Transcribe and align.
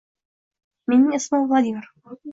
Mening 0.87 1.13
ismim 1.19 1.45
Vladimir. 1.53 1.91